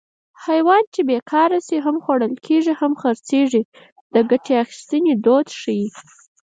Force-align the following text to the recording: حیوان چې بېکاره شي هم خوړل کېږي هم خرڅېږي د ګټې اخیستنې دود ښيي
حیوان 0.45 0.83
چې 0.93 1.01
بېکاره 1.09 1.59
شي 1.67 1.77
هم 1.85 1.95
خوړل 2.03 2.33
کېږي 2.47 2.73
هم 2.79 2.93
خرڅېږي 3.01 3.63
د 4.13 4.15
ګټې 4.29 4.53
اخیستنې 4.63 5.13
دود 5.25 5.47
ښيي 5.59 5.87